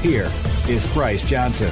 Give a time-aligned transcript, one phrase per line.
[0.00, 0.30] here
[0.66, 1.70] is Bryce Johnson.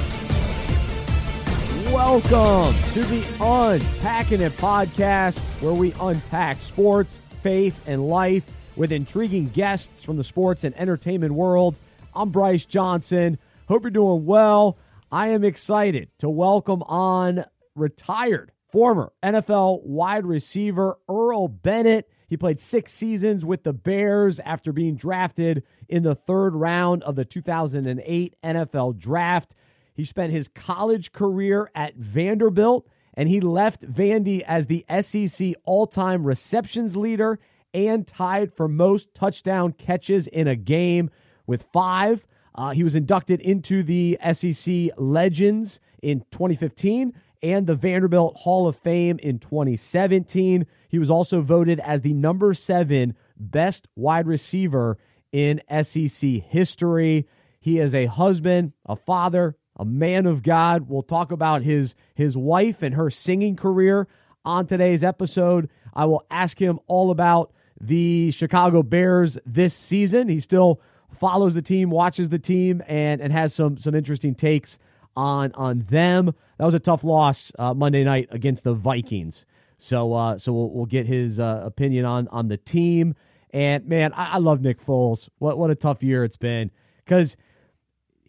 [1.91, 8.43] Welcome to the Unpacking It podcast, where we unpack sports, faith, and life
[8.75, 11.75] with intriguing guests from the sports and entertainment world.
[12.13, 13.39] I'm Bryce Johnson.
[13.67, 14.77] Hope you're doing well.
[15.11, 22.07] I am excited to welcome on retired former NFL wide receiver Earl Bennett.
[22.27, 27.15] He played six seasons with the Bears after being drafted in the third round of
[27.15, 29.53] the 2008 NFL Draft.
[29.93, 35.87] He spent his college career at Vanderbilt, and he left Vandy as the SEC all
[35.87, 37.39] time receptions leader
[37.73, 41.09] and tied for most touchdown catches in a game
[41.45, 42.25] with five.
[42.55, 48.75] Uh, he was inducted into the SEC Legends in 2015 and the Vanderbilt Hall of
[48.75, 50.65] Fame in 2017.
[50.89, 54.97] He was also voted as the number seven best wide receiver
[55.31, 57.27] in SEC history.
[57.59, 60.89] He is a husband, a father, a man of God.
[60.89, 64.07] We'll talk about his his wife and her singing career
[64.45, 65.69] on today's episode.
[65.93, 70.27] I will ask him all about the Chicago Bears this season.
[70.29, 70.81] He still
[71.19, 74.79] follows the team, watches the team, and and has some some interesting takes
[75.15, 76.33] on on them.
[76.57, 79.45] That was a tough loss uh, Monday night against the Vikings.
[79.77, 83.15] So uh, so we'll, we'll get his uh, opinion on on the team.
[83.51, 85.29] And man, I, I love Nick Foles.
[85.39, 86.71] What what a tough year it's been
[87.03, 87.35] because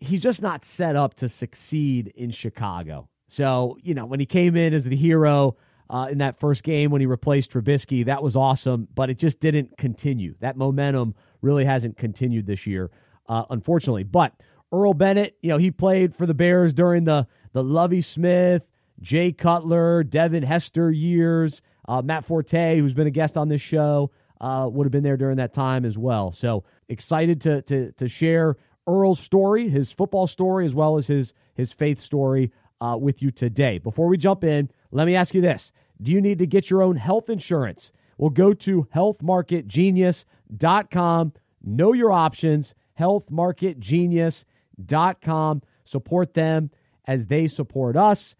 [0.00, 3.08] he's just not set up to succeed in Chicago.
[3.28, 5.56] So you know when he came in as the hero.
[5.88, 8.04] Uh, in that first game when he replaced Trubisky.
[8.04, 10.36] That was awesome, but it just didn't continue.
[10.38, 12.92] That momentum really hasn't continued this year,
[13.28, 14.04] uh, unfortunately.
[14.04, 14.32] But
[14.72, 18.68] Earl Bennett, you know, he played for the Bears during the the Lovie Smith,
[19.00, 21.60] Jay Cutler, Devin Hester years.
[21.88, 25.16] Uh, Matt Forte, who's been a guest on this show, uh, would have been there
[25.16, 26.32] during that time as well.
[26.32, 28.56] So excited to to to share
[28.86, 33.30] Earl's story, his football story, as well as his his faith story uh, with you
[33.30, 33.78] today.
[33.78, 36.82] Before we jump in, let me ask you this: Do you need to get your
[36.82, 37.92] own health insurance?
[38.16, 41.32] Well, go to healthmarketgenius.com.
[41.62, 42.74] Know your options.
[42.98, 45.62] Healthmarketgenius.com.
[45.84, 46.70] Support them
[47.06, 48.34] as they support us.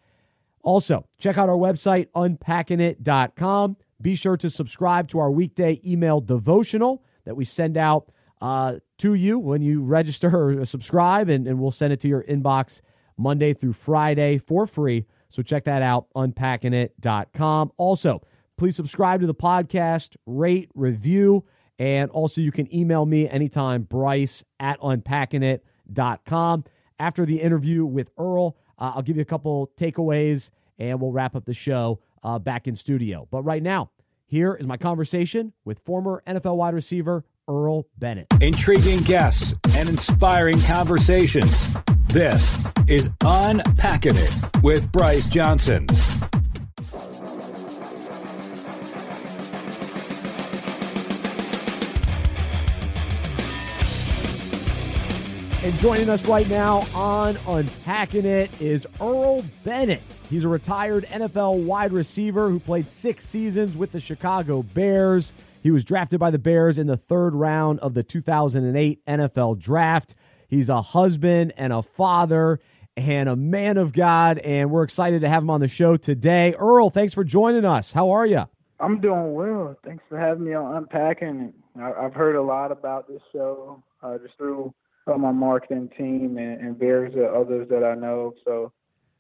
[0.63, 3.77] Also, check out our website, unpackingit.com.
[4.01, 9.15] Be sure to subscribe to our weekday email devotional that we send out uh, to
[9.15, 12.81] you when you register or subscribe, and, and we'll send it to your inbox
[13.17, 15.07] Monday through Friday for free.
[15.29, 17.73] So check that out, unpackingit.com.
[17.77, 18.23] Also,
[18.57, 21.45] please subscribe to the podcast, rate, review,
[21.79, 26.65] and also you can email me anytime, bryce at unpackingit.com.
[26.99, 31.37] After the interview with Earl, uh, I'll give you a couple takeaways and we'll wrap
[31.37, 33.27] up the show uh, back in studio.
[33.31, 33.91] But right now,
[34.27, 38.29] here is my conversation with former NFL wide receiver Earl Bennett.
[38.41, 41.69] Intriguing guests and inspiring conversations.
[42.09, 45.87] This is Unpacking It with Bryce Johnson.
[55.63, 60.03] And joining us right now on Unpacking It is Earl Bennett.
[60.31, 65.33] He's a retired NFL wide receiver who played six seasons with the Chicago Bears.
[65.61, 70.15] He was drafted by the Bears in the third round of the 2008 NFL Draft.
[70.47, 72.61] He's a husband and a father
[72.97, 76.55] and a man of God, and we're excited to have him on the show today.
[76.57, 77.91] Earl, thanks for joining us.
[77.91, 78.45] How are you?
[78.79, 79.77] I'm doing well.
[79.85, 81.53] Thanks for having me on Unpacking.
[81.77, 84.73] I've heard a lot about this show uh, just through
[85.09, 88.33] my marketing team and, and various others that I know.
[88.45, 88.73] So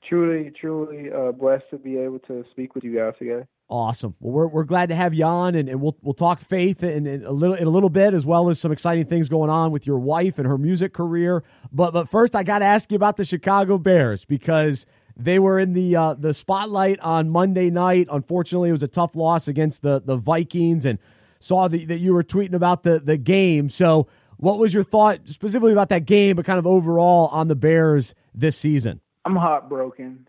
[0.09, 3.45] truly, truly uh, blessed to be able to speak with you guys today.
[3.69, 4.17] Awesome.
[4.19, 7.07] Well, we're, we're glad to have you on, and, and we'll we'll talk faith in,
[7.07, 9.71] in, a little in a little bit, as well as some exciting things going on
[9.71, 11.45] with your wife and her music career.
[11.71, 14.87] But but first, I got to ask you about the Chicago Bears because
[15.17, 18.09] they were in the uh, the spotlight on Monday night.
[18.11, 20.99] Unfortunately, it was a tough loss against the the Vikings, and
[21.39, 23.71] saw that, that you were tweeting about the the game.
[23.71, 27.55] So what was your thought specifically about that game, but kind of overall on the
[27.55, 29.01] Bears this season?
[29.31, 30.27] I'm heartbroken.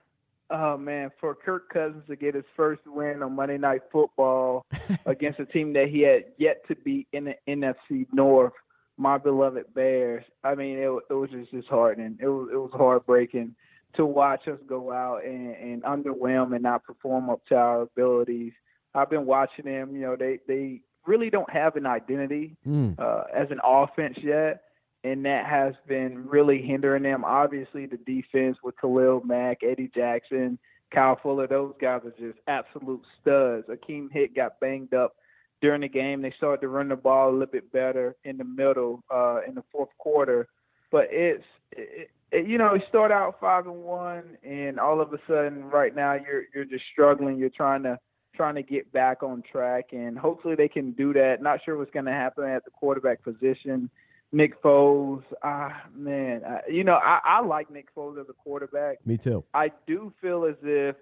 [0.51, 4.63] Oh man, for Kirk Cousins to get his first win on Monday Night Football
[5.07, 8.53] against a team that he had yet to beat in the NFC North,
[8.97, 10.23] my beloved Bears.
[10.43, 12.19] I mean, it, it was just disheartening.
[12.21, 13.55] It was it was heartbreaking
[13.95, 18.53] to watch us go out and, and underwhelm and not perform up to our abilities.
[18.93, 19.95] I've been watching them.
[19.95, 22.99] You know, they they really don't have an identity mm.
[22.99, 24.61] uh, as an offense yet,
[25.03, 27.23] and that has been really hindering them.
[27.23, 30.59] Obviously, the defense with Khalil Mack, Eddie Jackson,
[30.93, 33.67] Kyle Fuller, those guys are just absolute studs.
[33.67, 35.15] Akiem Hicks got banged up
[35.61, 36.21] during the game.
[36.21, 39.55] They started to run the ball a little bit better in the middle uh, in
[39.55, 40.47] the fourth quarter,
[40.91, 45.13] but it's it, it, you know you start out five and one, and all of
[45.13, 47.37] a sudden right now you're you're just struggling.
[47.37, 47.97] You're trying to
[48.35, 51.41] trying to get back on track, and hopefully they can do that.
[51.41, 53.89] Not sure what's going to happen at the quarterback position.
[54.31, 59.05] Nick Foles, ah man, I, you know I, I like Nick Foles as a quarterback.
[59.05, 59.43] Me too.
[59.53, 60.95] I do feel as if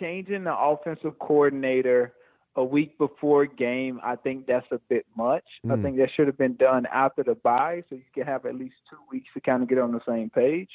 [0.00, 2.14] changing the offensive coordinator
[2.56, 5.44] a week before game, I think that's a bit much.
[5.66, 5.78] Mm.
[5.78, 8.54] I think that should have been done after the bye, so you can have at
[8.54, 10.70] least two weeks to kind of get on the same page.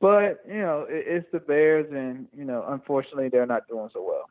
[0.00, 4.02] But you know, it, it's the Bears, and you know, unfortunately, they're not doing so
[4.02, 4.28] well.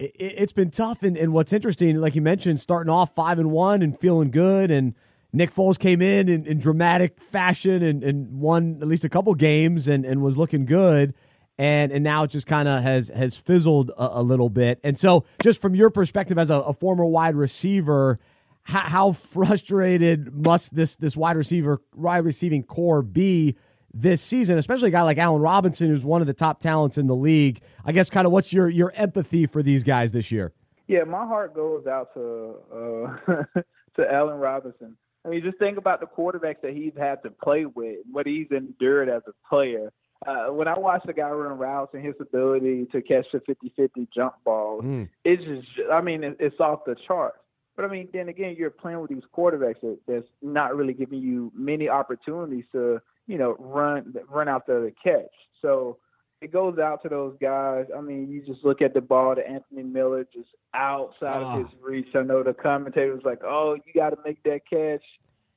[0.00, 3.52] It, has been tough, and, and what's interesting, like you mentioned, starting off five and
[3.52, 4.94] one and feeling good, and
[5.34, 9.34] Nick Foles came in in, in dramatic fashion and, and won at least a couple
[9.34, 11.14] games and, and was looking good
[11.58, 14.80] and and now it just kind of has has fizzled a, a, little bit.
[14.82, 18.18] And so, just from your perspective as a, a former wide receiver,
[18.62, 23.56] how, how, frustrated must this this wide receiver wide receiving core be
[23.92, 27.06] this season, especially a guy like Allen Robinson, who's one of the top talents in
[27.06, 27.60] the league?
[27.84, 30.52] I guess kind of what's your your empathy for these guys this year?
[30.88, 33.44] Yeah, my heart goes out to uh,
[33.96, 34.96] to Allen Robinson.
[35.24, 38.48] I mean, just think about the quarterbacks that he's had to play with, what he's
[38.50, 39.90] endured as a player
[40.26, 44.08] uh, when I watch the guy run routes and his ability to catch the 50-50
[44.14, 45.08] jump ball, mm.
[45.24, 47.38] it's just, I mean, it, it's off the charts.
[47.76, 51.18] But I mean, then again, you're playing with these quarterbacks that, that's not really giving
[51.18, 55.32] you many opportunities to, you know, run run out there to catch.
[55.60, 55.98] So
[56.40, 57.86] it goes out to those guys.
[57.96, 61.46] I mean, you just look at the ball to Anthony Miller just outside oh.
[61.46, 61.56] of ah.
[61.58, 62.08] his reach.
[62.14, 65.04] I know the commentator was like, "Oh, you got to make that catch."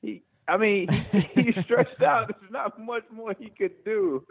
[0.02, 2.28] He, I mean, he, he's stretched out.
[2.28, 4.24] There's not much more he could do.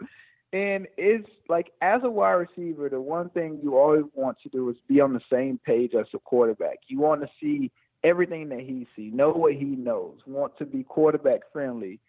[0.52, 4.68] And it's like as a wide receiver, the one thing you always want to do
[4.70, 6.78] is be on the same page as the quarterback.
[6.88, 7.70] You want to see
[8.02, 12.00] everything that he sees, know what he knows, want to be quarterback friendly.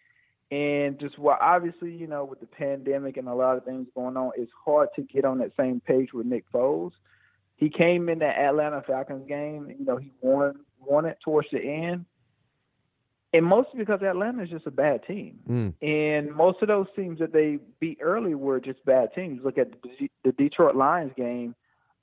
[0.50, 4.16] And just well, obviously, you know, with the pandemic and a lot of things going
[4.16, 6.92] on, it's hard to get on that same page with Nick Foles.
[7.56, 11.60] He came in the Atlanta Falcons game, you know, he won won it towards the
[11.60, 12.06] end
[13.32, 15.38] and mostly because Atlanta is just a bad team.
[15.48, 15.74] Mm.
[15.82, 19.40] And most of those teams that they beat early were just bad teams.
[19.44, 19.68] Look at
[20.24, 21.54] the Detroit Lions game.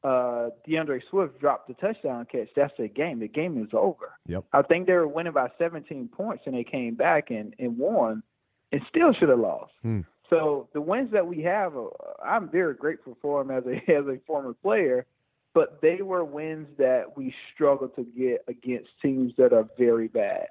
[0.04, 2.48] Uh, D'Andre Swift dropped the touchdown catch.
[2.56, 3.20] That's the game.
[3.20, 4.14] The game is over.
[4.28, 4.46] Yep.
[4.54, 8.24] I think they were winning by 17 points, and they came back and, and won,
[8.72, 9.72] and still should have lost.
[9.86, 10.06] Mm.
[10.30, 11.88] So the wins that we have, uh,
[12.24, 15.06] I'm very grateful for them as a as a former player.
[15.54, 20.48] But they were wins that we struggled to get against teams that are very bad.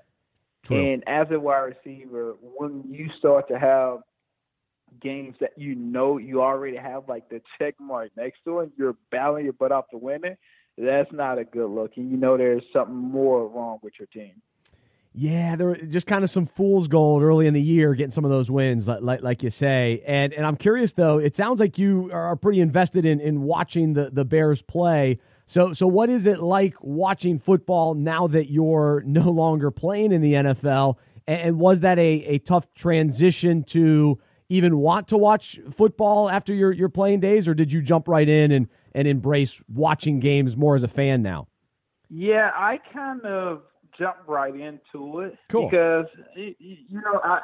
[0.64, 0.94] True.
[0.94, 4.00] And as a wide receiver, when you start to have
[5.00, 8.96] games that you know you already have like the check mark next to it, you're
[9.12, 10.38] battling your butt off to win it,
[10.76, 11.92] that's not a good look.
[11.96, 14.42] And you know there's something more wrong with your team.
[15.18, 18.26] Yeah, there were just kind of some fool's gold early in the year, getting some
[18.26, 20.02] of those wins, like, like, like you say.
[20.06, 21.18] And and I'm curious though.
[21.18, 25.18] It sounds like you are pretty invested in in watching the the Bears play.
[25.46, 30.20] So, so what is it like watching football now that you're no longer playing in
[30.20, 30.96] the NFL?
[31.26, 34.18] And was that a, a tough transition to
[34.50, 38.28] even want to watch football after your, your playing days, or did you jump right
[38.28, 41.48] in and, and embrace watching games more as a fan now?
[42.08, 43.62] Yeah, I kind of
[43.98, 45.68] jumped right into it cool.
[45.68, 47.40] because you know I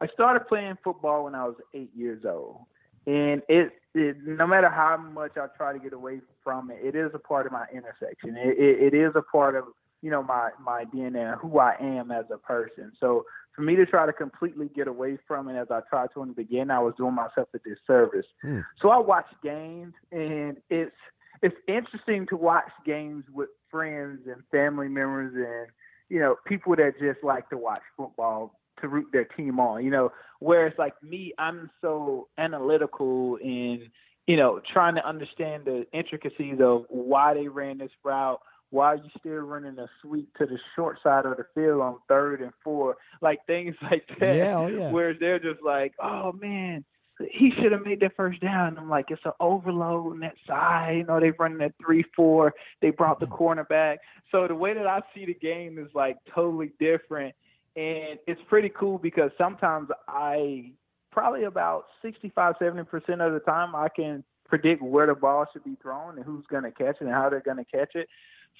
[0.00, 2.62] I started playing football when I was eight years old,
[3.06, 6.96] and it, it, no matter how much I try to get away from it, it
[6.96, 8.36] is a part of my intersection.
[8.36, 9.64] It, it, it is a part of
[10.00, 12.92] you know my my DNA, who I am as a person.
[12.98, 16.22] So for me to try to completely get away from it, as I tried to
[16.22, 18.26] in the beginning, I was doing myself a disservice.
[18.44, 18.64] Mm.
[18.80, 20.96] So I watch games, and it's
[21.42, 25.70] it's interesting to watch games with friends and family members and
[26.12, 29.82] you know people that just like to watch football to root their team on.
[29.82, 33.88] You know, whereas like me, I'm so analytical in
[34.26, 38.40] you know trying to understand the intricacies of why they ran this route.
[38.68, 41.96] Why are you still running a sweep to the short side of the field on
[42.08, 42.96] third and four?
[43.22, 44.36] Like things like that.
[44.36, 44.90] Yeah, oh yeah.
[44.90, 46.84] Whereas they're just like, oh man,
[47.30, 48.78] he should have made that first down.
[48.78, 50.96] I'm like, it's an overload on that side.
[50.98, 52.54] You know, they're running that three four.
[52.80, 53.98] They brought the cornerback.
[54.30, 57.34] So the way that I see the game is like totally different
[57.76, 60.72] and it's pretty cool because sometimes I
[61.10, 65.64] probably about 65, 70 percent of the time I can predict where the ball should
[65.64, 68.08] be thrown and who's going to catch it and how they're going to catch it.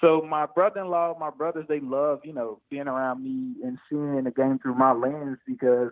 [0.01, 4.31] So my brother-in-law, my brothers, they love you know being around me and seeing the
[4.31, 5.91] game through my lens because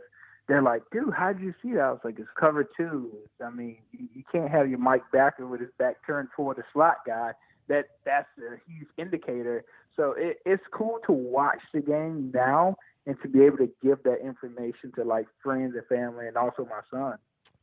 [0.52, 1.80] they're like, dude, how'd you see that?
[1.80, 3.10] I was like, it's cover two.
[3.42, 6.64] I mean, you, you can't have your Mike Backer with his back turned toward the
[6.74, 7.32] slot guy.
[7.70, 9.64] That that's a huge indicator.
[9.96, 14.04] So it, it's cool to watch the game now and to be able to give
[14.04, 17.18] that information to like friends and family and also my son.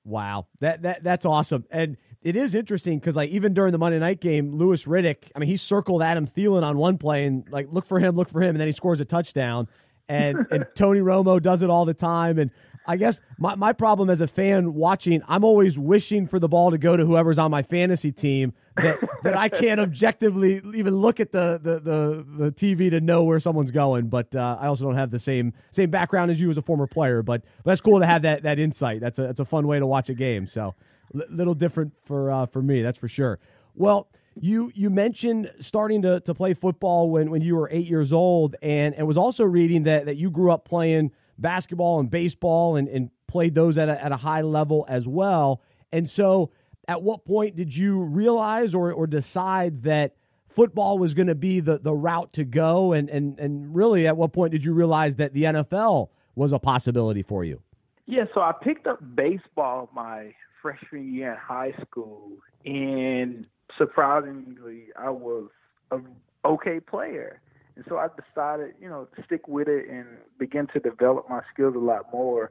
[0.07, 3.99] Wow, that that that's awesome, and it is interesting because like even during the Monday
[3.99, 7.67] night game, Louis Riddick, I mean, he circled Adam Thielen on one play and like
[7.71, 9.69] look for him, look for him, and then he scores a touchdown.
[10.09, 12.51] And and Tony Romo does it all the time, and
[12.89, 16.71] I guess my, my problem as a fan watching, I'm always wishing for the ball
[16.71, 21.21] to go to whoever's on my fantasy team that, that I can't objectively even look
[21.21, 24.09] at the, the, the, the TV to know where someone's going.
[24.09, 26.87] But uh, I also don't have the same same background as you as a former
[26.87, 27.23] player.
[27.23, 29.01] But, but that's cool to have that that insight.
[29.01, 30.47] That's a that's a fun way to watch a game.
[30.47, 30.75] So
[31.15, 33.39] a little different for uh, for me, that's for sure.
[33.75, 34.09] Well,
[34.41, 38.57] you you mentioned starting to, to play football when, when you were eight years old,
[38.63, 42.89] and and was also reading that that you grew up playing basketball and baseball and,
[42.89, 45.63] and played those at a, at a high level as well.
[45.93, 46.51] And so,
[46.87, 50.17] at what point did you realize or, or decide that
[50.49, 52.93] football was going to be the, the route to go?
[52.93, 56.59] And, and, and really, at what point did you realize that the NFL was a
[56.59, 57.61] possibility for you?
[58.07, 62.31] Yeah, so I picked up baseball my freshman year in high school,
[62.65, 65.51] and surprisingly, I was
[65.91, 65.99] a
[66.45, 67.41] okay player.
[67.79, 70.05] And so I decided, you know, to stick with it and
[70.37, 72.51] begin to develop my skills a lot more.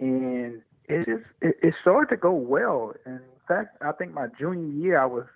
[0.00, 2.92] And it just it, it started to go well.
[3.06, 5.26] And in fact, I think my junior year I was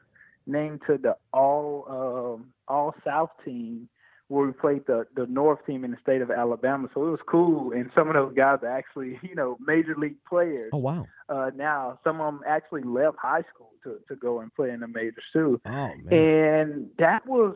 [0.49, 3.89] named to the all um, all South team
[4.27, 6.89] where we played the the North team in the state of Alabama.
[6.93, 10.19] So it was cool, and some of those guys are actually you know major league
[10.29, 10.71] players.
[10.73, 11.07] Oh wow!
[11.29, 14.81] Uh, now some of them actually left high school to to go and play in
[14.81, 15.61] the majors too.
[15.65, 16.13] Oh man!
[16.13, 17.55] And that was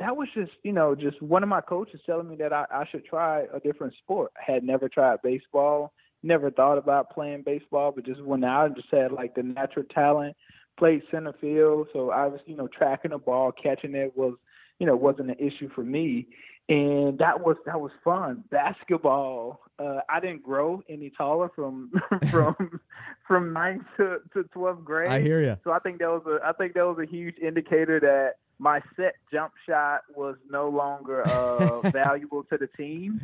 [0.00, 2.84] that was just, you know, just one of my coaches telling me that I, I
[2.90, 4.32] should try a different sport.
[4.36, 5.92] I had never tried baseball,
[6.22, 9.84] never thought about playing baseball, but just went out and just had like the natural
[9.94, 10.36] talent,
[10.78, 11.88] played center field.
[11.92, 14.34] So I was, you know, tracking the ball, catching it was,
[14.78, 16.28] you know, wasn't an issue for me.
[16.70, 18.44] And that was that was fun.
[18.50, 21.90] Basketball, uh, I didn't grow any taller from
[22.30, 22.80] from
[23.26, 25.10] from ninth to, to twelfth grade.
[25.10, 25.58] I hear you.
[25.64, 28.80] So I think that was a I think that was a huge indicator that my
[28.94, 33.20] set jump shot was no longer uh, valuable to the team.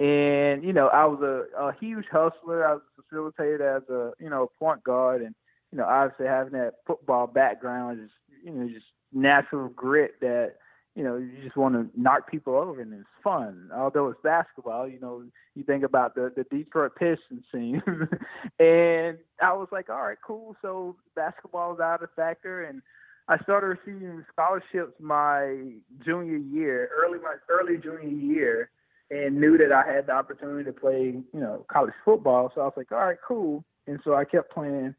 [0.00, 2.66] And, you know, I was a, a huge hustler.
[2.66, 5.22] I was facilitated as a, you know, point guard.
[5.22, 5.34] And,
[5.70, 8.10] you know, obviously having that football background is,
[8.44, 10.54] you know, just natural grit that,
[10.96, 13.70] you know, you just want to knock people over and it's fun.
[13.72, 15.22] Although it's basketball, you know,
[15.54, 17.80] you think about the, the Detroit Pistons scene.
[18.58, 20.56] and I was like, all right, cool.
[20.62, 22.64] So basketball is out of factor.
[22.64, 22.82] And,
[23.30, 25.70] I started receiving scholarships my
[26.04, 28.70] junior year, early my early junior year,
[29.08, 32.50] and knew that I had the opportunity to play, you know, college football.
[32.52, 33.64] So I was like, all right, cool.
[33.86, 34.96] And so I kept playing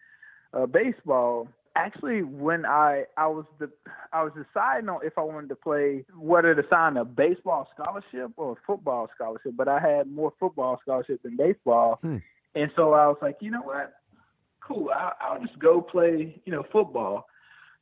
[0.53, 1.49] uh, baseball.
[1.75, 3.69] Actually, when I I was the
[4.13, 8.31] I was deciding on if I wanted to play whether to sign a baseball scholarship
[8.37, 12.17] or a football scholarship, but I had more football scholarships than baseball, hmm.
[12.55, 13.93] and so I was like, you know what,
[14.65, 17.25] cool, I'll, I'll just go play, you know, football.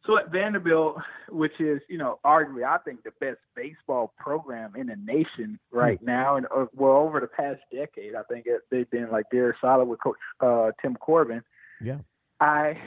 [0.06, 0.98] So at Vanderbilt,
[1.30, 6.00] which is you know arguably I think the best baseball program in the nation right
[6.00, 6.06] hmm.
[6.06, 9.56] now, and uh, well over the past decade, I think it, they've been like they're
[9.62, 11.44] solid with Coach uh, Tim Corbin.
[11.82, 11.98] Yeah.
[12.40, 12.78] I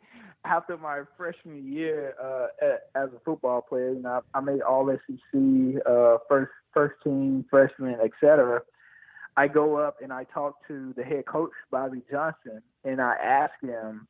[0.44, 2.46] after my freshman year uh,
[2.94, 7.44] as a football player, you know, I, I made All SEC, uh, first first team,
[7.50, 8.62] freshman, etc.
[9.36, 13.52] I go up and I talk to the head coach Bobby Johnson, and I ask
[13.62, 14.06] him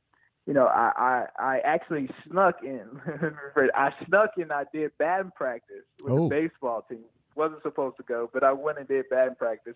[0.47, 3.01] you know, I I, I actually snuck in.
[3.75, 4.51] I snuck in.
[4.51, 6.29] I did batting practice with oh.
[6.29, 7.05] the baseball team.
[7.37, 9.75] wasn't supposed to go, but I went and did batting practice.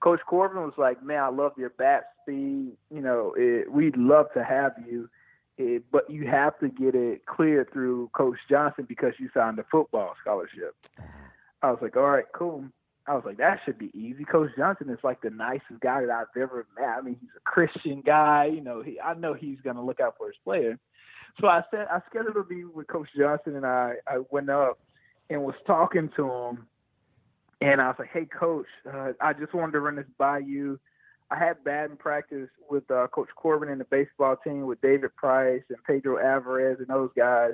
[0.00, 2.72] Coach Corbin was like, "Man, I love your bat speed.
[2.90, 5.08] You know, it, we'd love to have you,
[5.56, 9.64] it, but you have to get it cleared through Coach Johnson because you signed a
[9.70, 11.08] football scholarship." Uh-huh.
[11.62, 12.64] I was like, "All right, cool."
[13.06, 14.24] I was like, that should be easy.
[14.24, 16.98] Coach Johnson is like the nicest guy that I've ever met.
[16.98, 18.50] I mean, he's a Christian guy.
[18.54, 20.78] You know, he, I know he's going to look out for his player.
[21.40, 24.78] So I said, I scheduled a meeting with Coach Johnson, and I, I went up
[25.30, 26.66] and was talking to him.
[27.60, 30.78] And I was like, hey, Coach, uh, I just wanted to run this by you.
[31.30, 35.62] I had batting practice with uh, Coach Corbin and the baseball team with David Price
[35.70, 37.52] and Pedro Alvarez and those guys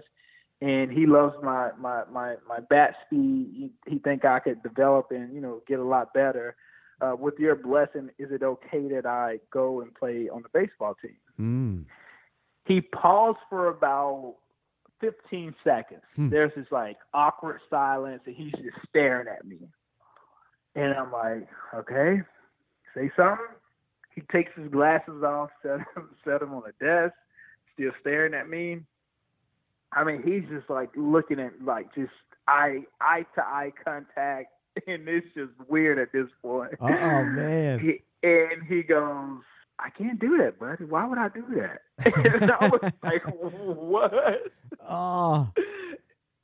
[0.61, 3.73] and he loves my my my my bat speed.
[3.87, 6.57] He, he think I could develop and you know get a lot better.
[7.01, 10.97] uh, with your blessing, is it okay that I go and play on the baseball
[11.01, 11.17] team?
[11.41, 11.85] Mm.
[12.67, 14.35] He paused for about
[15.01, 16.03] 15 seconds.
[16.17, 16.29] Hmm.
[16.29, 19.59] There's this like awkward silence, and he's just staring at me.
[20.75, 22.23] And I'm like, okay,
[22.95, 23.47] say something.
[24.15, 25.79] He takes his glasses off, set
[26.25, 27.15] set them on the desk,
[27.75, 28.81] still staring at me.
[29.93, 32.13] I mean, he's just like looking at like just
[32.47, 34.49] eye eye to eye contact,
[34.87, 36.73] and it's just weird at this point.
[36.81, 37.81] Oh man.
[37.81, 39.43] He, and he goes,
[39.79, 40.85] I can't do that, buddy.
[40.85, 41.83] Why would I do that?
[42.41, 44.13] and I was like, what?
[44.89, 45.49] Oh.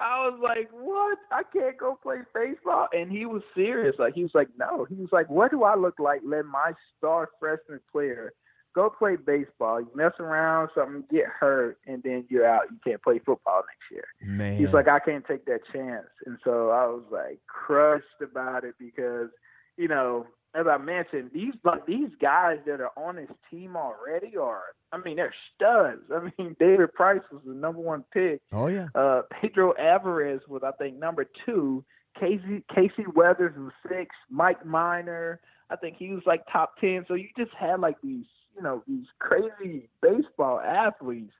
[0.00, 1.18] I was like, what?
[1.32, 2.88] I can't go play baseball.
[2.92, 3.96] And he was serious.
[3.98, 4.84] Like, he was like, no.
[4.84, 8.32] He was like, what do I look like letting my star freshman player
[8.74, 9.80] go play baseball?
[9.80, 12.64] You mess around, something, get hurt, and then you're out.
[12.70, 14.04] You can't play football next year.
[14.22, 14.58] Man.
[14.58, 16.08] He's like, I can't take that chance.
[16.26, 19.28] And so I was like crushed about it because,
[19.76, 24.36] you know, as I mentioned, these like these guys that are on his team already
[24.36, 24.62] are
[24.92, 26.02] I mean, they're studs.
[26.14, 28.40] I mean, David Price was the number one pick.
[28.52, 28.86] oh yeah.
[28.94, 31.84] Uh Pedro Alvarez was I think number two.
[32.18, 34.14] Casey Casey Weathers was six.
[34.30, 35.40] Mike Minor,
[35.70, 37.04] I think he was like top ten.
[37.08, 38.26] So you just had like these,
[38.56, 41.32] you know, these crazy baseball athletes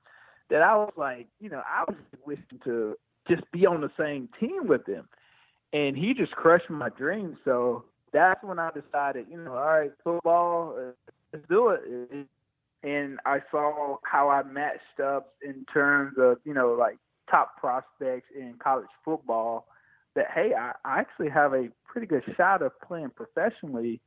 [0.49, 2.95] that I was like, you know, I was wishing to
[3.27, 5.07] just be on the same team with them,
[5.73, 7.37] And he just crushed my dreams.
[7.43, 12.27] So that's when I decided, you know, all right, football, uh, let's do it.
[12.83, 16.97] And I saw how I matched up in terms of, you know, like
[17.29, 19.67] top prospects in college football.
[20.15, 23.99] That hey, I, I actually have a pretty good shot of playing professionally,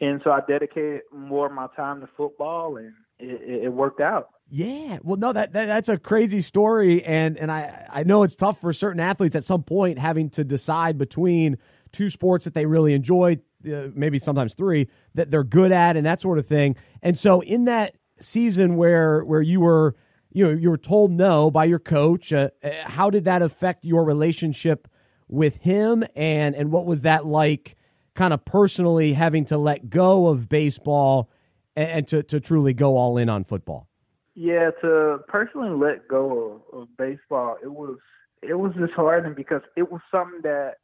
[0.00, 4.30] and so I dedicated more of my time to football, and it, it, worked out.
[4.50, 4.98] Yeah.
[5.02, 8.60] Well, no, that, that that's a crazy story, and and I I know it's tough
[8.60, 11.58] for certain athletes at some point having to decide between
[11.92, 16.06] two sports that they really enjoy, uh, maybe sometimes three that they're good at, and
[16.06, 16.76] that sort of thing.
[17.02, 19.96] And so, in that season where where you were,
[20.30, 23.84] you know, you were told no by your coach, uh, uh, how did that affect
[23.84, 24.88] your relationship
[25.28, 27.76] with him, and and what was that like,
[28.18, 31.30] kind of personally having to let go of baseball
[31.76, 33.88] and, and to to truly go all in on football?
[34.34, 37.98] Yeah, to personally let go of, of baseball, it was
[38.42, 40.78] it was disheartening because it was something that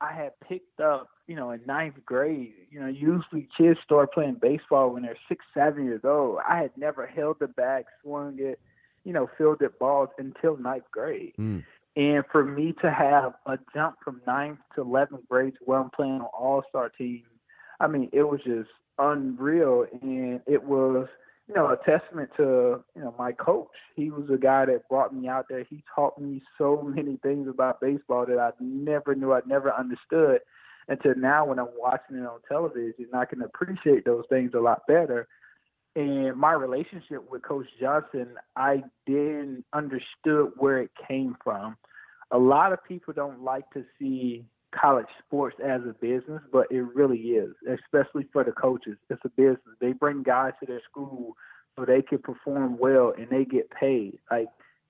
[0.00, 2.54] I had picked up, you know, in ninth grade.
[2.70, 6.38] You know, usually kids start playing baseball when they're six, seven years old.
[6.48, 8.58] I had never held the bat, swung it,
[9.04, 11.34] you know, fielded balls until ninth grade.
[11.38, 11.64] Mm.
[11.96, 15.90] And for me to have a jump from ninth to eleventh grade to where I'm
[15.90, 17.26] playing on all star teams,
[17.80, 21.08] I mean, it was just unreal and it was
[21.50, 23.66] you know, a testament to, you know, my coach.
[23.96, 25.66] He was a guy that brought me out there.
[25.68, 30.42] He taught me so many things about baseball that I never knew, I never understood
[30.86, 33.06] until now when I'm watching it on television.
[33.12, 35.26] I can appreciate those things a lot better.
[35.96, 41.76] And my relationship with Coach Johnson, I didn't understood where it came from.
[42.30, 46.82] A lot of people don't like to see college sports as a business, but it
[46.94, 48.96] really is, especially for the coaches.
[49.08, 49.76] It's a business.
[49.80, 51.36] They bring guys to their school
[51.76, 54.18] so they can perform well and they get paid.
[54.30, 54.46] Like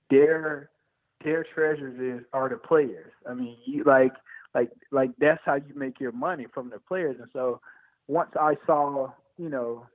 [0.09, 0.69] their
[1.23, 3.11] their treasures is are the players.
[3.27, 4.13] I mean, you like
[4.53, 7.17] like like that's how you make your money from the players.
[7.19, 7.59] And so
[8.07, 9.85] once I saw, you know,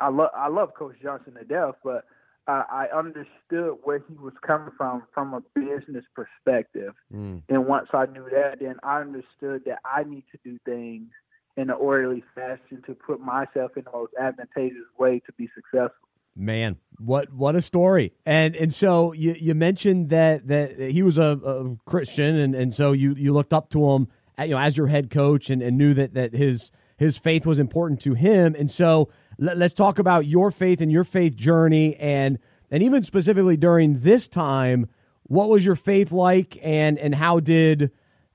[0.00, 2.04] I love I love Coach Johnson to death, but
[2.48, 6.94] uh, I understood where he was coming from from a business perspective.
[7.14, 7.42] Mm.
[7.48, 11.10] And once I knew that, then I understood that I need to do things
[11.56, 16.08] in an orderly fashion to put myself in the most advantageous way to be successful.
[16.34, 18.14] Man, what what a story!
[18.24, 22.74] And and so you you mentioned that that he was a, a Christian, and, and
[22.74, 25.76] so you you looked up to him, you know, as your head coach, and, and
[25.76, 28.56] knew that that his his faith was important to him.
[28.58, 29.10] And so
[29.42, 32.38] let, us talk about your faith and your faith journey, and
[32.70, 34.88] and even specifically during this time,
[35.24, 37.90] what was your faith like, and and how did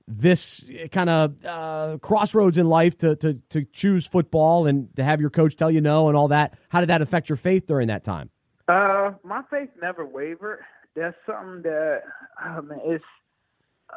[0.06, 5.20] this kind of uh, crossroads in life to, to to choose football and to have
[5.20, 6.58] your coach tell you no and all that?
[6.68, 8.30] How did that affect your faith during that time?
[8.68, 10.60] Uh, my faith never wavered.
[10.94, 12.02] That's something that
[12.44, 13.04] oh man, it's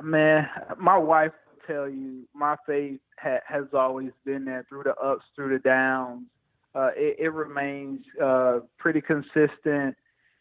[0.02, 0.48] man.
[0.78, 5.26] My wife will tell you my faith ha- has always been there through the ups,
[5.36, 6.24] through the downs.
[6.74, 9.96] Uh, it, it remains uh, pretty consistent,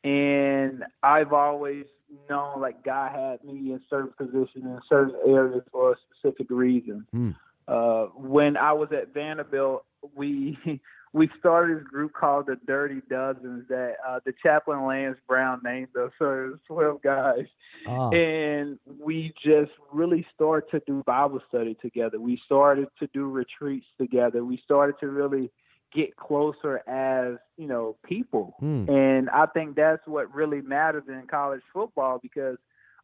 [0.04, 1.86] and I've always
[2.28, 7.06] known like God had me in certain positions in certain areas for a specific reason.
[7.12, 7.30] Hmm.
[7.66, 10.58] Uh, when I was at Vanderbilt, we
[11.12, 15.88] we started this group called the Dirty Dozens that uh, the chaplain Lance Brown named
[15.96, 16.10] us.
[16.18, 17.46] So it was 12 guys.
[17.88, 18.10] Oh.
[18.10, 22.20] And we just really started to do Bible study together.
[22.20, 24.44] We started to do retreats together.
[24.44, 25.50] We started to really
[25.92, 28.54] get closer as, you know, people.
[28.60, 28.88] Hmm.
[28.88, 32.56] And I think that's what really matters in college football because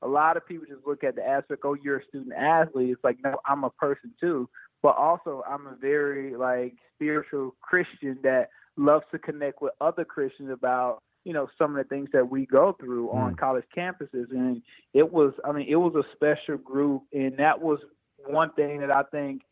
[0.02, 2.90] a lot of people just look at the aspect, oh, you're a student athlete.
[2.90, 4.48] It's like, no, I'm a person too
[4.86, 10.50] but also I'm a very like spiritual Christian that loves to connect with other Christians
[10.50, 13.14] about you know some of the things that we go through mm.
[13.14, 14.62] on college campuses and
[14.94, 17.80] it was I mean it was a special group and that was
[18.26, 19.42] one thing that I think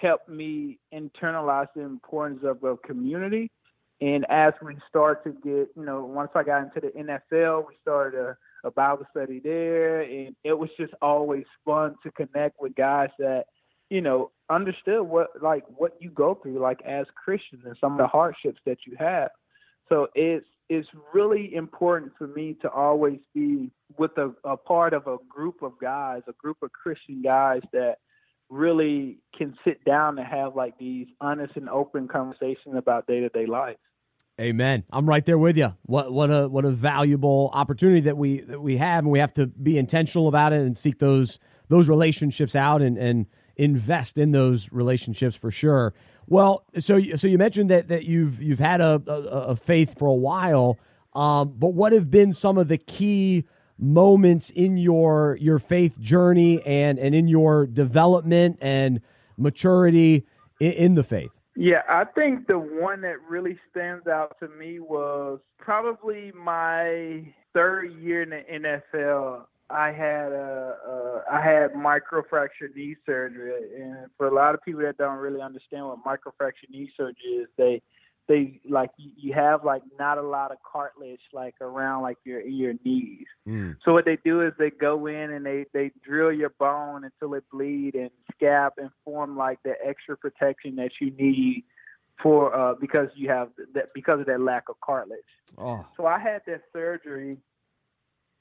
[0.00, 3.50] helped me internalize the importance of a community
[4.00, 7.74] and as we start to get you know once I got into the NFL we
[7.82, 8.36] started a,
[8.66, 13.44] a Bible study there and it was just always fun to connect with guys that
[13.90, 17.98] you know, understood what like what you go through like as Christians and some of
[17.98, 19.30] the hardships that you have.
[19.88, 25.08] So it's it's really important for me to always be with a, a part of
[25.08, 27.96] a group of guys, a group of Christian guys that
[28.50, 33.28] really can sit down and have like these honest and open conversations about day to
[33.30, 33.76] day life.
[34.40, 34.84] Amen.
[34.90, 35.74] I'm right there with you.
[35.82, 39.34] What what a what a valuable opportunity that we that we have, and we have
[39.34, 44.32] to be intentional about it and seek those those relationships out and and invest in
[44.32, 45.94] those relationships for sure.
[46.26, 50.08] Well, so so you mentioned that that you've you've had a, a, a faith for
[50.08, 50.78] a while,
[51.12, 53.44] um, but what have been some of the key
[53.80, 59.00] moments in your your faith journey and and in your development and
[59.36, 60.26] maturity
[60.60, 61.30] in, in the faith?
[61.56, 67.92] Yeah, I think the one that really stands out to me was probably my third
[68.00, 69.46] year in the NFL.
[69.68, 74.82] I had a, a I had microfracture knee surgery, and for a lot of people
[74.82, 77.82] that don't really understand what microfracture knee surgery is, they
[78.30, 82.74] they like you have like not a lot of cartilage like around like your your
[82.84, 83.26] knees.
[83.46, 83.76] Mm.
[83.84, 87.34] So what they do is they go in and they they drill your bone until
[87.34, 91.64] it bleed and scab and form like the extra protection that you need
[92.22, 95.18] for uh because you have that because of that lack of cartilage.
[95.58, 95.84] Oh.
[95.96, 97.36] So I had that surgery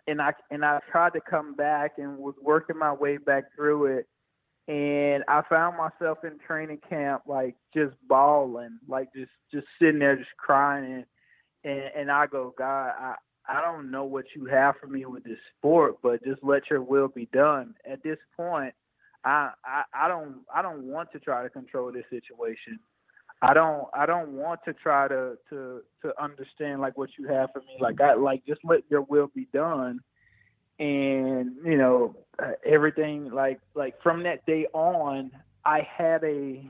[0.06, 3.86] and I and I tried to come back and was working my way back through
[3.98, 4.08] it
[4.70, 10.16] and I found myself in training camp like just bawling, like just just sitting there
[10.16, 11.06] just crying and
[11.64, 13.16] and, and I go, God, I
[13.48, 16.84] I don't know what you have for me with this sport, but just let your
[16.84, 17.74] will be done.
[17.92, 18.76] At this point,
[19.26, 22.80] I I, I don't I don't want to try to control this situation.
[23.42, 27.50] I don't I don't want to try to to to understand like what you have
[27.54, 27.78] for me.
[27.80, 30.00] Like I like just let your will be done.
[30.80, 35.32] And you know uh, everything like like from that day on,
[35.66, 36.64] I had a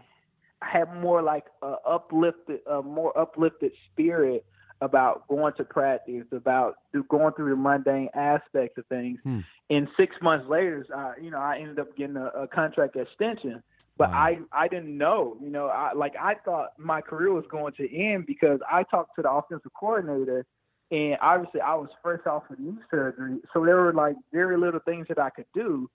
[0.61, 4.45] I had more like a uplifted a more uplifted spirit
[4.81, 6.77] about going to practice, about
[7.09, 9.19] going through the mundane aspects of things.
[9.23, 9.39] Hmm.
[9.69, 13.61] And six months later, uh, you know, I ended up getting a, a contract extension
[13.99, 14.17] but wow.
[14.17, 17.95] I I didn't know, you know, I like I thought my career was going to
[17.95, 20.45] end because I talked to the offensive coordinator,
[20.91, 24.79] and obviously I was fresh off of knee surgery, so there were like very little
[24.79, 25.89] things that I could do,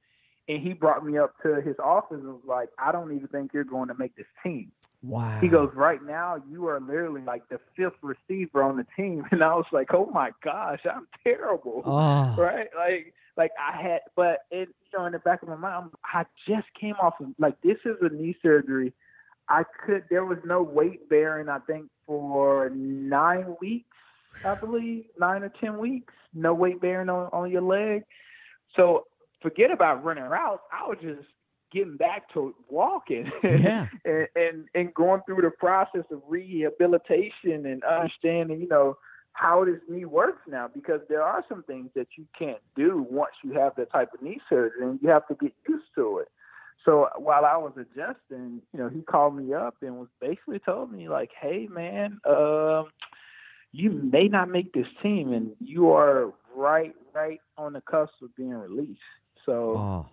[0.48, 3.52] and he brought me up to his office and was like, I don't even think
[3.52, 4.70] you're going to make this team.
[5.02, 5.38] Wow.
[5.40, 9.42] He goes, right now you are literally like the fifth receiver on the team, and
[9.42, 12.34] I was like, oh my gosh, I'm terrible, oh.
[12.36, 12.68] right?
[12.76, 16.24] Like like I had, but it, you know, in the back of my mind, I
[16.46, 18.92] just came off of like this is a knee surgery.
[19.48, 21.48] I could, there was no weight bearing.
[21.48, 23.93] I think for nine weeks,
[24.44, 28.02] I believe nine or ten weeks, no weight bearing on on your leg.
[28.76, 29.06] So
[29.42, 30.62] forget about running routes.
[30.72, 31.26] I was just
[31.72, 33.88] getting back to walking yeah.
[34.04, 38.96] and, and and going through the process of rehabilitation and understanding, you know,
[39.32, 43.32] how this knee works now because there are some things that you can't do once
[43.42, 46.28] you have that type of knee surgery and you have to get used to it.
[46.84, 50.92] So while I was adjusting, you know, he called me up and was basically told
[50.92, 52.88] me like, "Hey man, um,
[53.74, 58.34] you may not make this team, and you are right, right on the cusp of
[58.36, 59.00] being released."
[59.44, 60.06] So, oh.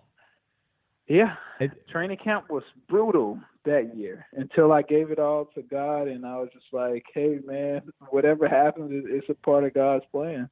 [1.06, 6.08] yeah, it, training camp was brutal that year until I gave it all to God
[6.08, 10.48] and I was just like, hey man, whatever happens, it's a part of God's plan.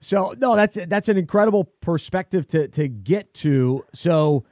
[0.00, 3.84] So no, that's that's an incredible perspective to to get to.
[3.94, 4.44] So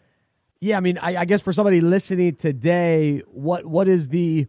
[0.60, 4.46] yeah, I mean, I, I guess for somebody listening today, what what is the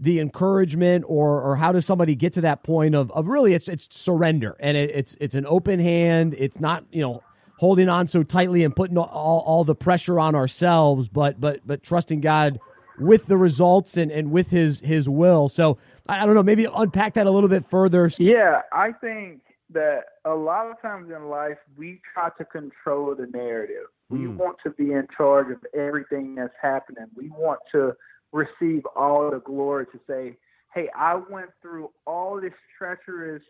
[0.00, 3.68] the encouragement or or how does somebody get to that point of, of really it's
[3.68, 7.22] it's surrender and it, it's it's an open hand it's not you know
[7.58, 11.82] holding on so tightly and putting all, all the pressure on ourselves but but but
[11.82, 12.58] trusting god
[13.00, 15.48] with the results and, and with his his will.
[15.48, 18.10] So I don't know, maybe unpack that a little bit further.
[18.18, 19.40] Yeah, I think
[19.72, 23.86] that a lot of times in life we try to control the narrative.
[24.12, 24.18] Mm.
[24.18, 27.06] We want to be in charge of everything that's happening.
[27.14, 27.94] We want to
[28.32, 30.36] receive all the glory to say,
[30.74, 33.42] "Hey, I went through all this treacherous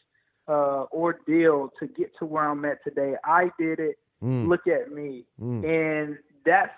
[0.48, 3.14] uh, ordeal to get to where I'm at today.
[3.24, 3.98] I did it.
[4.22, 4.48] Mm.
[4.48, 5.64] Look at me." Mm.
[5.64, 6.72] And that's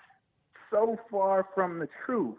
[0.69, 2.37] so far from the truth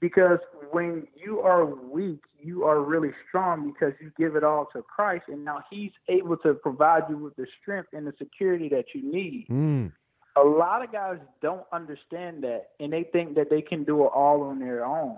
[0.00, 0.38] because
[0.70, 5.24] when you are weak, you are really strong because you give it all to Christ,
[5.28, 9.02] and now He's able to provide you with the strength and the security that you
[9.02, 9.46] need.
[9.50, 9.92] Mm.
[10.36, 14.10] A lot of guys don't understand that, and they think that they can do it
[14.14, 15.16] all on their own.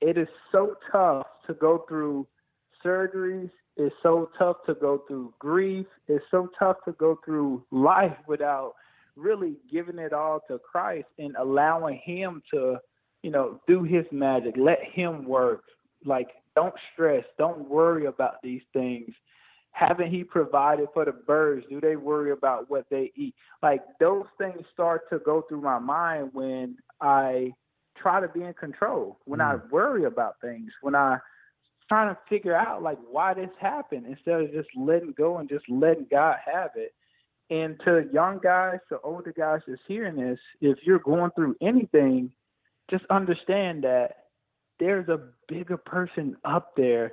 [0.00, 2.26] It is so tough to go through
[2.84, 3.50] surgeries.
[3.76, 5.86] It's so tough to go through grief.
[6.08, 8.74] It's so tough to go through life without
[9.16, 12.78] really giving it all to Christ and allowing Him to
[13.22, 14.54] you know, do his magic.
[14.56, 15.64] Let him work.
[16.04, 17.24] Like, don't stress.
[17.36, 19.10] Don't worry about these things.
[19.78, 21.64] Haven't he provided for the birds?
[21.70, 23.34] Do they worry about what they eat?
[23.62, 27.52] Like, those things start to go through my mind when I
[27.96, 29.44] try to be in control, when mm.
[29.44, 31.18] I worry about things, when I
[31.88, 35.64] trying to figure out like why this happened instead of just letting go and just
[35.68, 36.92] letting God have it.
[37.48, 42.30] And to young guys, to older guys that's hearing this, if you're going through anything,
[42.90, 44.24] just understand that
[44.80, 47.12] there's a bigger person up there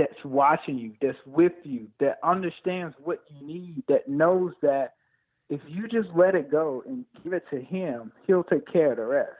[0.00, 4.94] that's watching you, that's with you, that understands what you need, that knows that
[5.50, 8.96] if you just let it go and give it to him, he'll take care of
[8.96, 9.30] the rest.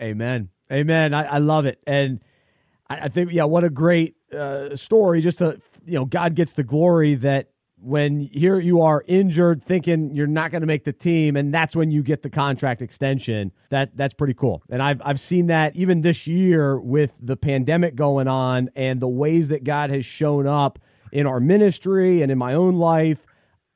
[0.00, 0.48] Amen.
[0.72, 1.12] Amen.
[1.12, 1.80] I, I love it.
[1.86, 2.20] And
[2.88, 5.20] I, I, think, yeah, what a great uh, story.
[5.20, 7.50] Just to, you know, God gets the glory that
[7.84, 11.76] when here you are injured, thinking you're not going to make the team, and that's
[11.76, 13.52] when you get the contract extension.
[13.70, 14.62] That that's pretty cool.
[14.70, 19.08] And I've I've seen that even this year with the pandemic going on and the
[19.08, 20.78] ways that God has shown up
[21.12, 23.26] in our ministry and in my own life.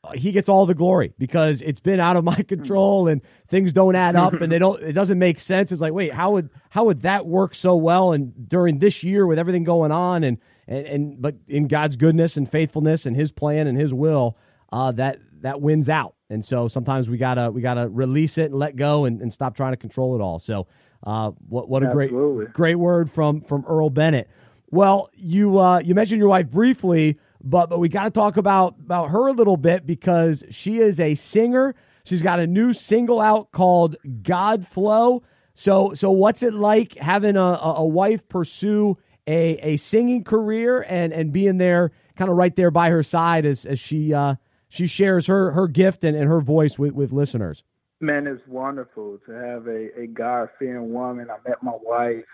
[0.05, 3.73] Uh, he gets all the glory because it's been out of my control and things
[3.73, 6.49] don't add up and they don't it doesn't make sense it's like wait how would
[6.71, 10.38] how would that work so well and during this year with everything going on and
[10.68, 14.37] and, and but in God's goodness and faithfulness and His plan and His will,
[14.70, 16.14] uh, that that wins out.
[16.31, 19.57] And so sometimes we gotta we gotta release it and let go and, and stop
[19.57, 20.38] trying to control it all.
[20.38, 20.66] So
[21.04, 22.44] uh, what what a Absolutely.
[22.44, 24.28] great great word from from Earl Bennett.
[24.70, 28.76] Well, you uh, you mentioned your wife briefly, but but we got to talk about
[28.78, 31.74] about her a little bit because she is a singer.
[32.04, 35.22] She's got a new single out called God Flow.
[35.54, 38.98] So so what's it like having a, a wife pursue
[39.29, 43.45] a, a singing career and, and being there kind of right there by her side
[43.45, 44.35] as, as she uh,
[44.69, 47.62] she shares her, her gift and, and her voice with, with listeners.
[48.01, 51.29] Man, it's wonderful to have a, a God fearing woman.
[51.31, 52.25] I met my wife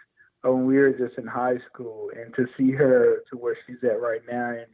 [0.43, 4.01] when we were just in high school, and to see her to where she's at
[4.01, 4.67] right now and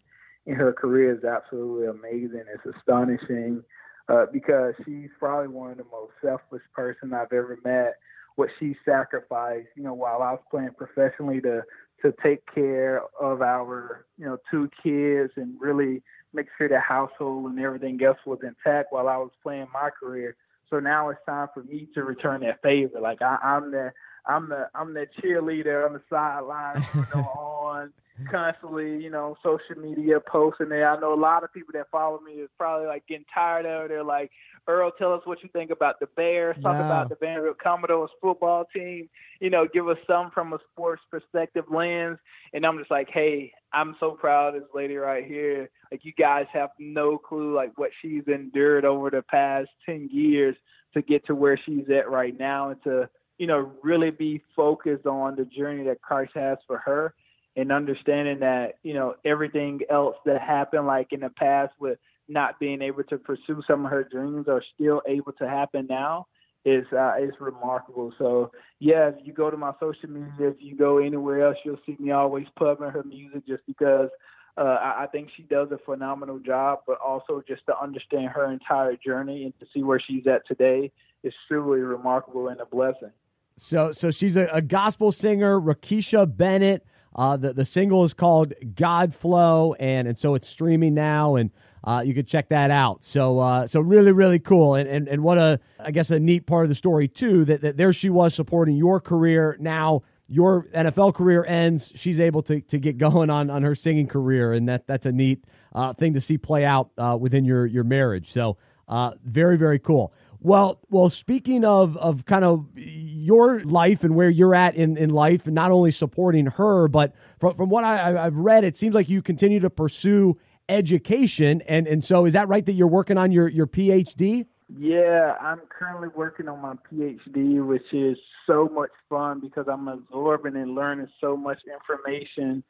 [0.47, 2.45] in her career is absolutely amazing.
[2.53, 3.63] It's astonishing
[4.09, 7.97] uh, because she's probably one of the most selfless person I've ever met.
[8.37, 11.63] What she sacrificed, you know, while I was playing professionally to
[12.03, 17.51] to take care of our you know two kids and really make sure the household
[17.51, 20.37] and everything else was intact while I was playing my career.
[20.69, 23.01] So now it's time for me to return that favor.
[23.01, 23.93] Like I, I'm the
[24.27, 27.93] I'm the I'm the cheerleader on the sideline, you know, on
[28.31, 30.91] constantly, you know, social media posting there.
[30.91, 33.85] I know a lot of people that follow me is probably like getting tired of
[33.85, 33.89] it.
[33.89, 34.31] They're like,
[34.67, 36.57] Earl, tell us what you think about the Bears.
[36.63, 36.87] Talk yeah.
[36.87, 39.09] about the Vanderbilt Commodores football team.
[39.41, 42.19] You know, give us some from a sports perspective lens.
[42.53, 45.71] And I'm just like, hey, I'm so proud of this lady right here.
[45.91, 50.57] Like, you guys have no clue like what she's endured over the past ten years
[50.95, 55.07] to get to where she's at right now, and to you know really be focused
[55.07, 57.15] on the journey that Christ has for her
[57.57, 62.61] and understanding that you know everything else that happened like in the past with not
[62.61, 66.27] being able to pursue some of her dreams are still able to happen now
[66.65, 68.13] is uh, is remarkable.
[68.19, 71.81] So yeah, if you go to my social media, if you go anywhere else, you'll
[71.87, 74.11] see me always pubbing her music just because
[74.57, 76.81] uh, I, think she does a phenomenal job.
[76.87, 80.93] But also just to understand her entire journey and to see where she's at today
[81.23, 83.13] is truly remarkable and a blessing.
[83.57, 86.85] So so she's a, a gospel singer, Rakisha Bennett.
[87.15, 91.51] Uh, the the single is called God Flow, and and so it's streaming now, and
[91.83, 93.05] uh, you can check that out.
[93.05, 96.47] So uh, so really really cool, and, and and what a I guess a neat
[96.47, 99.57] part of the story too that, that there she was supporting your career.
[99.59, 104.07] Now your NFL career ends, she's able to to get going on on her singing
[104.07, 105.45] career, and that that's a neat
[105.75, 108.31] uh, thing to see play out uh, within your your marriage.
[108.33, 108.57] So
[108.89, 110.13] uh, very very cool.
[110.43, 115.11] Well, well, speaking of of kind of your life and where you're at in, in
[115.11, 118.95] life, and not only supporting her, but from, from what I, I've read, it seems
[118.95, 121.61] like you continue to pursue education.
[121.69, 124.47] And and so, is that right that you're working on your your PhD?
[124.79, 130.57] Yeah, I'm currently working on my PhD, which is so much fun because I'm absorbing
[130.57, 132.63] and learning so much information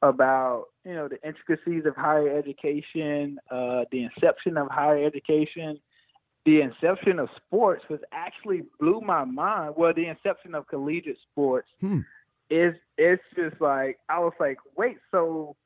[0.00, 5.78] about you know the intricacies of higher education, uh, the inception of higher education,
[6.48, 9.74] the inception of sports, was actually blew my mind.
[9.76, 11.98] Well, the inception of collegiate sports hmm.
[12.48, 15.56] is it's just like I was like, wait, so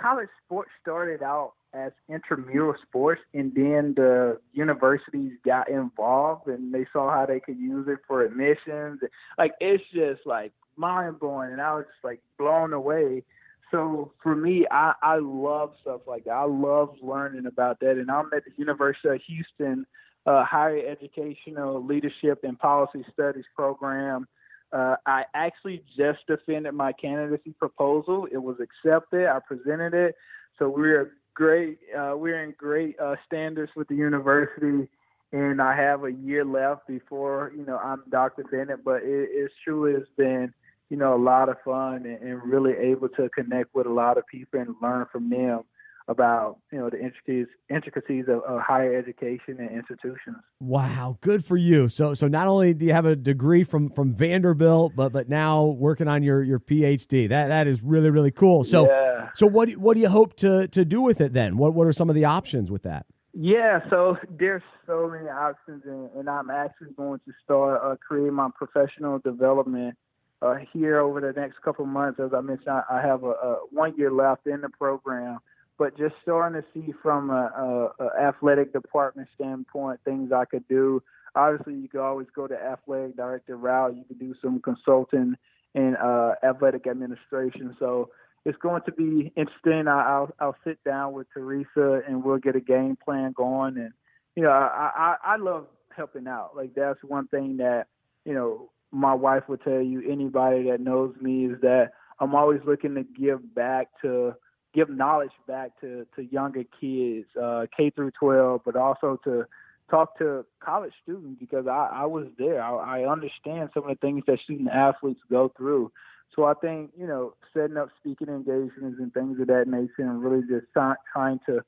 [0.00, 6.86] college sports started out as intramural sports, and then the universities got involved and they
[6.92, 8.98] saw how they could use it for admissions.
[9.38, 13.22] Like it's just like mind blowing, and I was just like blown away.
[13.70, 16.32] So for me, I, I love stuff like that.
[16.32, 19.86] I love learning about that, and I'm at the University of Houston
[20.26, 24.26] uh, Higher Educational Leadership and Policy Studies program.
[24.72, 28.26] Uh, I actually just defended my candidacy proposal.
[28.30, 29.28] It was accepted.
[29.28, 30.14] I presented it.
[30.58, 31.78] So we're great.
[31.96, 34.88] Uh, we're in great uh, standards with the university,
[35.32, 38.44] and I have a year left before you know I'm Dr.
[38.44, 38.84] Bennett.
[38.84, 40.54] But it, it truly has been
[40.88, 44.16] you know a lot of fun and, and really able to connect with a lot
[44.16, 45.64] of people and learn from them
[46.08, 50.36] about you know the intricacies intricacies of, of, higher education and institutions.
[50.60, 51.88] Wow, good for you.
[51.88, 55.64] So so not only do you have a degree from from Vanderbilt, but but now
[55.64, 57.28] working on your your PhD.
[57.28, 58.64] That that is really really cool.
[58.64, 59.28] So yeah.
[59.34, 61.56] so what what do you hope to to do with it then?
[61.56, 63.06] What what are some of the options with that?
[63.34, 68.34] Yeah, so there's so many options, and, and I'm actually going to start uh, creating
[68.34, 69.96] my professional development
[70.42, 72.20] uh, here over the next couple months.
[72.20, 75.38] As I mentioned, I, I have a, a one year left in the program
[75.82, 80.62] but just starting to see from a, a, a athletic department standpoint things I could
[80.68, 81.02] do.
[81.34, 83.96] Obviously, you could always go to athletic director route.
[83.96, 85.34] You could do some consulting
[85.74, 87.74] in uh, athletic administration.
[87.80, 88.10] So
[88.44, 89.88] it's going to be interesting.
[89.88, 93.76] I, will I'll sit down with Teresa and we'll get a game plan going.
[93.76, 93.90] And
[94.36, 95.66] you know, I, I I love
[95.96, 96.52] helping out.
[96.54, 97.88] Like that's one thing that
[98.24, 100.00] you know my wife will tell you.
[100.08, 101.90] Anybody that knows me is that
[102.20, 104.34] I'm always looking to give back to
[104.74, 109.46] give knowledge back to to younger kids, uh, K through 12, but also to
[109.90, 112.62] talk to college students because I, I was there.
[112.62, 115.92] I, I understand some of the things that student athletes go through.
[116.34, 120.22] So I think you know setting up speaking engagements and things of that nature, and
[120.22, 121.60] really just trying to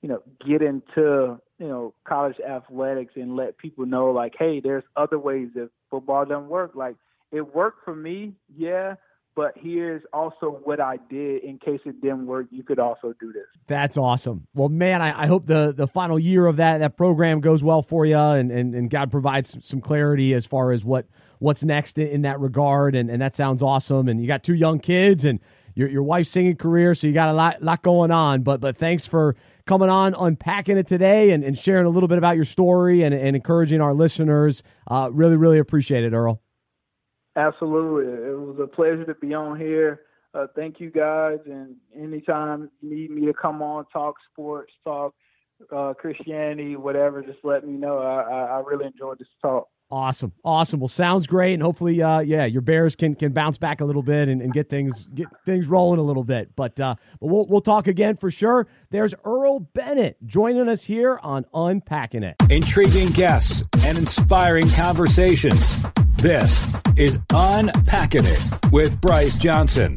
[0.00, 4.84] you know get into you know college athletics and let people know like, hey, there's
[4.96, 6.72] other ways that football doesn't work.
[6.74, 6.96] Like
[7.32, 8.94] it worked for me, yeah,
[9.34, 12.46] but here's also what I did in case it didn't work.
[12.50, 13.46] You could also do this.
[13.66, 14.46] That's awesome.
[14.54, 17.82] Well, man, I, I, hope the, the final year of that that program goes well
[17.82, 21.06] for you, and, and, and God provides some clarity as far as what
[21.38, 22.94] what's next in, that regard.
[22.94, 24.08] And, and that sounds awesome.
[24.08, 25.40] And you got two young kids, and
[25.74, 28.42] your your wife's singing career, so you got a lot lot going on.
[28.42, 32.18] But but thanks for coming on, unpacking it today, and, and sharing a little bit
[32.18, 34.62] about your story and, and encouraging our listeners.
[34.86, 36.41] Uh, really, really appreciate it, Earl.
[37.36, 38.12] Absolutely.
[38.12, 40.02] It was a pleasure to be on here.
[40.34, 41.38] Uh, thank you guys.
[41.46, 45.14] And anytime you need me to come on, talk sports, talk
[45.74, 47.98] uh, Christianity, whatever, just let me know.
[47.98, 49.68] I, I, I, really enjoyed this talk.
[49.90, 50.80] Awesome, awesome.
[50.80, 54.02] Well, sounds great, and hopefully, uh, yeah, your Bears can can bounce back a little
[54.02, 56.56] bit and, and get things get things rolling a little bit.
[56.56, 58.66] But uh, but we'll we'll talk again for sure.
[58.90, 62.36] There's Earl Bennett joining us here on Unpacking It.
[62.48, 65.78] Intriguing guests and inspiring conversations.
[66.22, 69.96] This is Unpacking It with Bryce Johnson.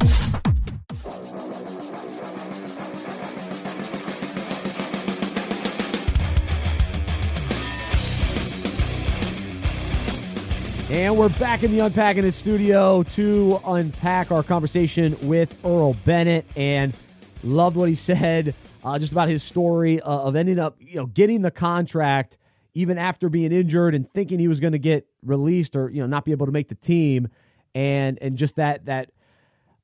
[10.89, 16.47] And we're back in the Unpacking It studio to unpack our conversation with Earl Bennett.
[16.55, 16.97] And
[17.43, 21.05] loved what he said uh, just about his story uh, of ending up, you know,
[21.05, 22.39] getting the contract
[22.75, 26.07] even after being injured and thinking he was going to get released or you know
[26.07, 27.27] not be able to make the team
[27.73, 29.11] and and just that that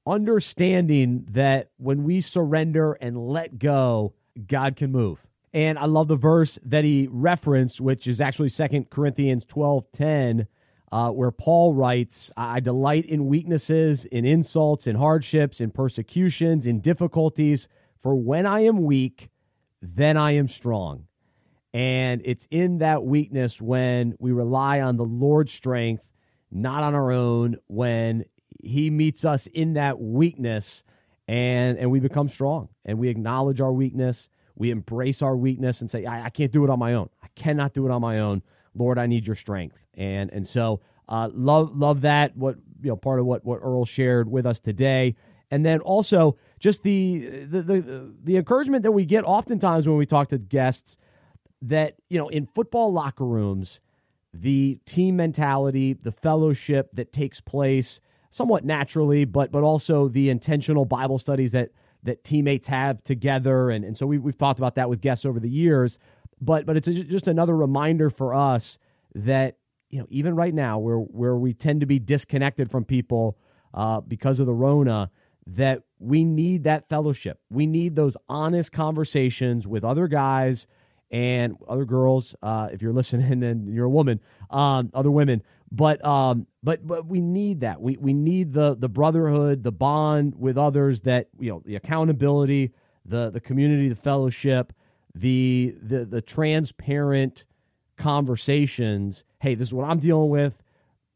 [0.06, 4.14] understanding that when we surrender and let go
[4.48, 5.28] God can move.
[5.54, 10.48] And I love the verse that he referenced which is actually Second Corinthians 12:10
[10.92, 16.82] uh, where Paul writes, I delight in weaknesses, in insults, in hardships, in persecutions, in
[16.82, 17.68] difficulties,
[18.02, 19.30] for when I am weak,
[19.82, 21.08] then I am strong.
[21.74, 26.10] And it's in that weakness when we rely on the Lord's strength,
[26.52, 28.26] not on our own, when
[28.62, 30.84] He meets us in that weakness
[31.28, 34.28] and, and we become strong and we acknowledge our weakness.
[34.56, 37.10] We embrace our weakness and say, I, I can't do it on my own.
[37.24, 38.42] I cannot do it on my own.
[38.76, 39.78] Lord, I need your strength.
[39.94, 42.36] And and so uh, love love that.
[42.38, 45.16] What you know, part of what what Earl shared with us today,
[45.50, 50.06] and then also just the the the, the encouragement that we get oftentimes when we
[50.06, 50.98] talk to guests
[51.62, 53.80] that you know in football locker rooms,
[54.34, 58.00] the team mentality, the fellowship that takes place
[58.32, 61.70] somewhat naturally, but but also the intentional Bible studies that
[62.04, 65.40] that teammates have together, and and so we, we've talked about that with guests over
[65.40, 66.00] the years.
[66.40, 68.78] But but it's a, just another reminder for us
[69.14, 69.58] that
[69.90, 73.38] you know even right now where where we tend to be disconnected from people
[73.74, 75.12] uh, because of the Rona,
[75.46, 77.40] that we need that fellowship.
[77.50, 80.66] We need those honest conversations with other guys
[81.12, 82.34] and other girls.
[82.42, 85.44] Uh, if you're listening and you're a woman, um, other women.
[85.72, 87.82] But um, but but we need that.
[87.82, 91.02] We we need the the brotherhood, the bond with others.
[91.02, 92.74] That you know the accountability,
[93.06, 94.74] the the community, the fellowship
[95.16, 97.46] the the the transparent
[97.98, 99.24] conversations.
[99.40, 100.58] Hey, this is what I'm dealing with.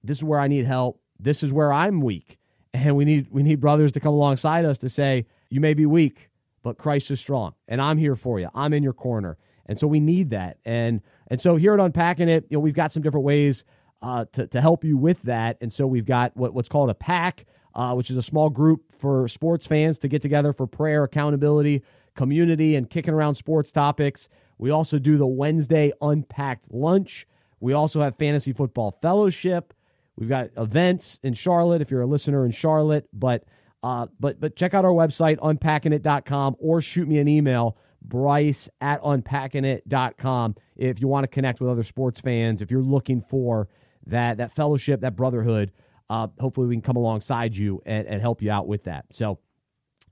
[0.03, 1.01] This is where I need help.
[1.19, 2.37] This is where I'm weak.
[2.73, 5.85] And we need we need brothers to come alongside us to say, you may be
[5.85, 6.29] weak,
[6.61, 7.53] but Christ is strong.
[7.67, 8.49] And I'm here for you.
[8.53, 9.37] I'm in your corner.
[9.65, 10.57] And so we need that.
[10.65, 13.63] And and so here at Unpacking It, you know, we've got some different ways
[14.01, 15.57] uh, to, to help you with that.
[15.61, 18.93] And so we've got what, what's called a pack, uh, which is a small group
[18.99, 21.83] for sports fans to get together for prayer, accountability,
[22.15, 24.29] community and kicking around sports topics.
[24.57, 27.27] We also do the Wednesday Unpacked Lunch.
[27.59, 29.73] We also have Fantasy Football Fellowship.
[30.15, 33.07] We've got events in Charlotte if you're a listener in Charlotte.
[33.11, 33.43] But
[33.83, 37.77] uh, but but check out our website, unpackingit.com, or shoot me an email,
[38.07, 43.21] bryce at unpackingit.com, if you want to connect with other sports fans, if you're looking
[43.21, 43.67] for
[44.07, 45.71] that, that fellowship, that brotherhood.
[46.09, 49.05] Uh, hopefully, we can come alongside you and, and help you out with that.
[49.11, 49.39] So,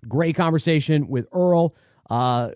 [0.07, 1.75] great conversation with Earl.
[2.09, 2.49] Uh,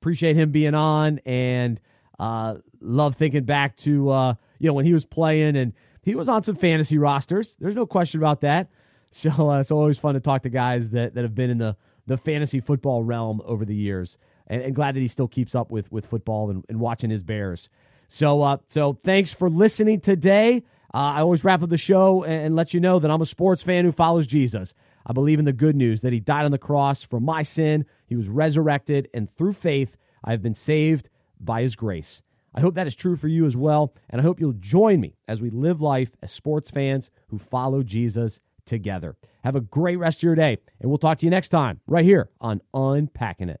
[0.00, 1.80] appreciate him being on and
[2.18, 5.72] uh, love thinking back to uh, you know when he was playing and
[6.02, 7.56] he was on some fantasy rosters.
[7.58, 8.68] There's no question about that.
[9.14, 11.76] So uh, it's always fun to talk to guys that, that have been in the,
[12.06, 14.16] the fantasy football realm over the years,
[14.46, 17.22] and, and glad that he still keeps up with with football and, and watching his
[17.22, 17.68] Bears.
[18.08, 20.64] So uh, so thanks for listening today.
[20.94, 23.26] Uh, I always wrap up the show and, and let you know that I'm a
[23.26, 24.74] sports fan who follows Jesus.
[25.06, 27.86] I believe in the good news that he died on the cross for my sin,
[28.06, 31.08] he was resurrected, and through faith, I have been saved
[31.40, 32.22] by his grace.
[32.54, 35.16] I hope that is true for you as well, and I hope you'll join me
[35.26, 39.16] as we live life as sports fans who follow Jesus together.
[39.42, 42.04] Have a great rest of your day, and we'll talk to you next time right
[42.04, 43.60] here on Unpacking It.